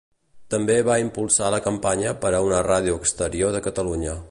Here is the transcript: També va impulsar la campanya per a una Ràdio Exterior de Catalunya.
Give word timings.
També 0.53 0.77
va 0.87 0.95
impulsar 1.01 1.51
la 1.55 1.59
campanya 1.67 2.15
per 2.25 2.33
a 2.37 2.41
una 2.47 2.65
Ràdio 2.71 2.99
Exterior 3.03 3.57
de 3.57 3.65
Catalunya. 3.69 4.17